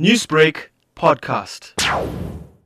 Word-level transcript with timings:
Newsbreak 0.00 0.70
podcast. 0.96 1.72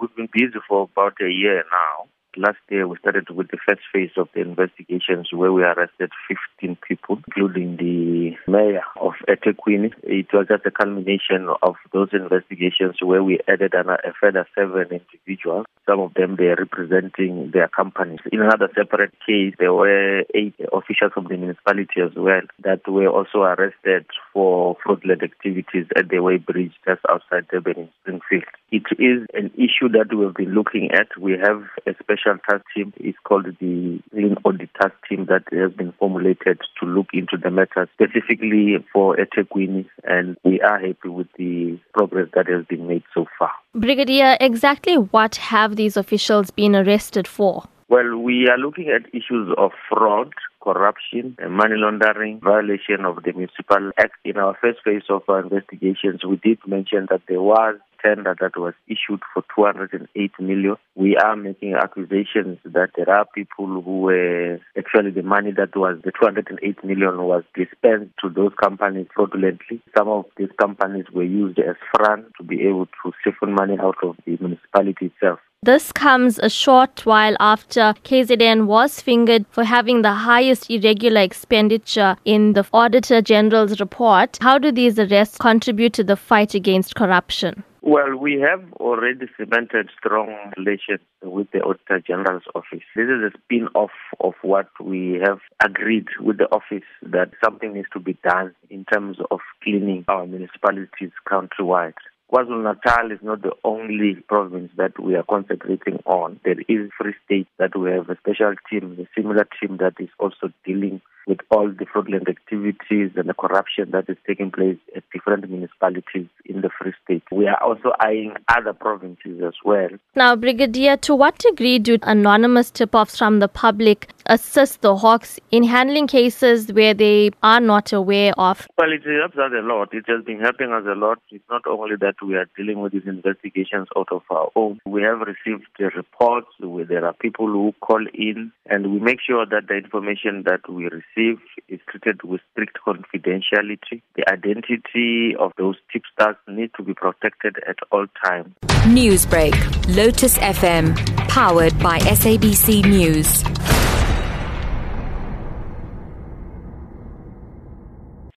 We've 0.00 0.16
been 0.16 0.30
busy 0.32 0.58
for 0.66 0.88
about 0.90 1.12
a 1.20 1.28
year 1.28 1.64
now. 1.70 2.08
Last 2.38 2.56
year, 2.70 2.88
we 2.88 2.96
started 2.96 3.28
with 3.28 3.48
the 3.50 3.58
first 3.68 3.82
phase 3.92 4.12
of 4.16 4.28
the 4.34 4.40
investigations 4.40 5.28
where 5.30 5.52
we 5.52 5.62
arrested 5.62 6.10
15 6.58 6.78
people, 6.88 7.20
including 7.26 7.76
the 7.76 8.36
mayor 8.50 8.80
eThekwini. 9.28 9.92
It 10.02 10.26
was 10.32 10.48
just 10.48 10.66
a 10.66 10.70
culmination 10.70 11.48
of 11.62 11.76
those 11.92 12.08
investigations 12.12 12.96
where 13.02 13.22
we 13.22 13.40
added 13.48 13.74
an, 13.74 13.90
a 13.90 14.12
further 14.20 14.46
seven 14.54 15.00
individuals. 15.00 15.66
Some 15.88 16.00
of 16.00 16.14
them, 16.14 16.36
they 16.36 16.46
are 16.46 16.56
representing 16.56 17.50
their 17.52 17.68
companies. 17.68 18.20
In 18.32 18.40
another 18.40 18.68
separate 18.74 19.12
case, 19.26 19.54
there 19.58 19.72
were 19.72 20.24
eight 20.34 20.54
officials 20.72 21.12
from 21.12 21.28
the 21.28 21.36
municipality 21.36 22.00
as 22.04 22.14
well 22.16 22.42
that 22.62 22.86
were 22.88 23.08
also 23.08 23.42
arrested 23.42 24.06
for 24.32 24.76
fraudulent 24.82 25.22
activities 25.22 25.86
at 25.96 26.08
the 26.08 26.16
weighbridge 26.16 26.72
just 26.86 27.00
outside 27.08 27.48
Durban 27.48 27.78
in 27.78 27.88
Springfield. 28.02 28.44
It 28.72 28.84
is 28.98 29.26
an 29.34 29.50
issue 29.54 29.88
that 29.90 30.14
we 30.14 30.24
have 30.24 30.34
been 30.34 30.54
looking 30.54 30.90
at. 30.92 31.08
We 31.18 31.32
have 31.32 31.62
a 31.86 31.94
special 32.00 32.38
task 32.48 32.64
team. 32.74 32.92
It's 32.98 33.18
called 33.24 33.46
the 33.46 34.00
Clean 34.10 34.36
Audit 34.44 34.70
Task 34.80 34.94
Team 35.08 35.26
that 35.26 35.42
has 35.50 35.72
been 35.72 35.92
formulated 35.98 36.60
to 36.78 36.86
look 36.86 37.08
into 37.12 37.36
the 37.36 37.50
matter 37.50 37.88
specifically 37.94 38.76
for 38.92 39.16
eThekwini, 39.16 39.86
and 40.04 40.36
we 40.44 40.60
are 40.60 40.78
happy 40.78 41.08
with 41.08 41.26
the 41.36 41.80
progress 41.94 42.28
that 42.34 42.46
has 42.48 42.64
been 42.66 42.86
made 42.86 43.02
so 43.12 43.26
far. 43.36 43.50
Brigadier, 43.74 44.36
exactly 44.40 44.94
what 44.94 45.36
have 45.36 45.74
these 45.74 45.96
officials 45.96 46.50
been 46.50 46.76
arrested 46.76 47.26
for? 47.26 47.64
Well, 47.88 48.18
we 48.18 48.46
are 48.48 48.56
looking 48.56 48.88
at 48.88 49.12
issues 49.12 49.52
of 49.58 49.72
fraud, 49.88 50.32
corruption, 50.62 51.36
and 51.40 51.52
money 51.52 51.74
laundering, 51.74 52.38
violation 52.38 53.04
of 53.04 53.24
the 53.24 53.32
Municipal 53.32 53.90
Act. 53.98 54.14
In 54.24 54.36
our 54.36 54.56
first 54.60 54.78
phase 54.84 55.02
of 55.08 55.22
our 55.28 55.40
investigations, 55.40 56.24
we 56.24 56.36
did 56.36 56.58
mention 56.68 57.08
that 57.10 57.22
there 57.26 57.42
was 57.42 57.78
tender 58.02 58.36
that 58.40 58.56
was 58.56 58.74
issued 58.86 59.20
for 59.32 59.42
208 59.54 60.32
million. 60.40 60.76
We 60.94 61.16
are 61.16 61.36
making 61.36 61.74
accusations 61.74 62.58
that 62.64 62.90
there 62.96 63.10
are 63.10 63.26
people 63.34 63.66
who 63.66 64.00
were 64.00 64.58
actually 64.76 65.10
the 65.10 65.22
money 65.22 65.52
that 65.52 65.76
was 65.76 65.98
the 66.04 66.12
208 66.12 66.84
million 66.84 67.22
was 67.22 67.44
dispensed 67.54 68.12
to 68.22 68.28
those 68.28 68.52
companies 68.62 69.06
fraudulently. 69.14 69.82
Some 69.96 70.08
of 70.08 70.24
these 70.36 70.50
companies 70.60 71.06
were 71.12 71.24
used 71.24 71.58
as 71.58 71.76
front 71.94 72.26
to 72.38 72.44
be 72.44 72.62
able 72.62 72.86
to 72.86 73.12
siphon 73.24 73.54
money 73.54 73.76
out 73.80 73.96
of 74.02 74.16
the 74.24 74.36
municipality 74.40 75.06
itself. 75.06 75.40
This 75.62 75.92
comes 75.92 76.38
a 76.38 76.48
short 76.48 77.04
while 77.04 77.36
after 77.38 77.94
KZN 78.02 78.64
was 78.64 79.02
fingered 79.02 79.44
for 79.50 79.64
having 79.64 80.00
the 80.00 80.14
highest 80.14 80.70
irregular 80.70 81.20
expenditure 81.20 82.16
in 82.24 82.54
the 82.54 82.66
Auditor 82.72 83.20
General's 83.20 83.78
report. 83.78 84.38
How 84.40 84.56
do 84.56 84.72
these 84.72 84.98
arrests 84.98 85.36
contribute 85.36 85.92
to 85.92 86.02
the 86.02 86.16
fight 86.16 86.54
against 86.54 86.94
corruption? 86.94 87.62
Well, 87.90 88.14
we 88.16 88.40
have 88.40 88.62
already 88.74 89.26
cemented 89.36 89.90
strong 89.98 90.52
relations 90.56 91.00
with 91.24 91.50
the 91.50 91.58
Auditor 91.58 91.98
General's 91.98 92.44
office. 92.54 92.84
This 92.94 93.06
is 93.06 93.20
a 93.24 93.30
spin 93.36 93.66
off 93.74 93.90
of 94.20 94.34
what 94.42 94.68
we 94.80 95.20
have 95.26 95.40
agreed 95.60 96.06
with 96.20 96.38
the 96.38 96.46
office 96.52 96.86
that 97.02 97.32
something 97.44 97.72
needs 97.72 97.88
to 97.92 97.98
be 97.98 98.16
done 98.22 98.54
in 98.70 98.84
terms 98.84 99.16
of 99.32 99.40
cleaning 99.64 100.04
our 100.06 100.24
municipalities 100.24 101.10
countrywide. 101.28 101.94
KwaZulu 102.32 102.62
Natal 102.62 103.10
is 103.10 103.18
not 103.22 103.42
the 103.42 103.56
only 103.64 104.14
province 104.28 104.70
that 104.76 104.96
we 105.02 105.16
are 105.16 105.24
concentrating 105.24 105.98
on. 106.06 106.38
There 106.44 106.60
is 106.68 106.90
Free 106.96 107.14
State 107.24 107.48
that 107.58 107.76
we 107.76 107.90
have 107.90 108.08
a 108.08 108.16
special 108.18 108.54
team, 108.70 108.98
a 109.00 109.20
similar 109.20 109.48
team 109.60 109.78
that 109.78 109.94
is 109.98 110.10
also 110.20 110.52
dealing 110.64 111.00
with 111.26 111.38
all 111.50 111.68
the 111.68 111.86
fraudulent 111.92 112.28
activities 112.28 113.12
and 113.16 113.28
the 113.28 113.34
corruption 113.34 113.90
that 113.92 114.08
is 114.08 114.16
taking 114.26 114.50
place 114.50 114.78
at 114.96 115.04
different 115.12 115.48
municipalities 115.48 116.26
in 116.44 116.60
the 116.60 116.70
Free 116.78 116.92
State. 117.04 117.22
We 117.30 117.46
are 117.46 117.62
also 117.62 117.92
eyeing 118.00 118.34
other 118.48 118.72
provinces 118.72 119.42
as 119.46 119.54
well. 119.64 119.88
Now, 120.16 120.36
Brigadier, 120.36 120.96
to 120.98 121.14
what 121.14 121.38
degree 121.38 121.78
do 121.78 121.98
anonymous 122.02 122.70
tip 122.70 122.94
offs 122.94 123.18
from 123.18 123.38
the 123.38 123.48
public 123.48 124.08
assist 124.26 124.80
the 124.80 124.96
Hawks 124.96 125.40
in 125.50 125.64
handling 125.64 126.06
cases 126.06 126.72
where 126.72 126.94
they 126.94 127.30
are 127.42 127.60
not 127.60 127.92
aware 127.92 128.32
of? 128.38 128.66
Well, 128.78 128.92
it 128.92 129.02
helps 129.04 129.36
us 129.36 129.52
a 129.52 129.62
lot. 129.62 129.92
It 129.92 130.04
has 130.08 130.24
been 130.24 130.40
helping 130.40 130.72
us 130.72 130.84
a 130.86 130.94
lot. 130.94 131.18
It's 131.30 131.44
not 131.50 131.66
only 131.66 131.96
that 132.00 132.14
we 132.24 132.36
are 132.36 132.46
dealing 132.56 132.80
with 132.80 132.92
these 132.92 133.06
investigations 133.06 133.88
out 133.96 134.08
of 134.12 134.22
our 134.30 134.50
own. 134.54 134.80
We 134.86 135.02
have 135.02 135.20
received 135.20 135.66
the 135.78 135.90
reports 135.96 136.48
where 136.58 136.84
there 136.84 137.04
are 137.04 137.12
people 137.12 137.46
who 137.46 137.74
call 137.80 138.04
in, 138.14 138.52
and 138.66 138.92
we 138.92 139.00
make 139.00 139.18
sure 139.20 139.46
that 139.46 139.68
the 139.68 139.74
information 139.74 140.44
that 140.46 140.68
we 140.68 140.84
receive 141.16 141.38
is 141.68 141.80
treated 141.88 142.22
with 142.22 142.40
strict 142.52 142.78
confidentiality. 142.86 144.02
The 144.16 144.28
identity 144.28 145.34
of 145.38 145.52
those 145.56 145.76
tipsters 145.92 146.36
need 146.48 146.70
to 146.76 146.82
be 146.82 146.94
protected 146.94 147.56
at 147.68 147.76
all 147.90 148.06
times. 148.24 148.54
Newsbreak, 148.84 149.54
Lotus 149.96 150.38
FM, 150.38 150.96
powered 151.28 151.78
by 151.78 151.98
SABC 152.00 152.84
News. 152.84 153.69